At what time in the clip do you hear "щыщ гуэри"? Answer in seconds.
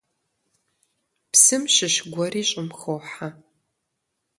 1.73-2.43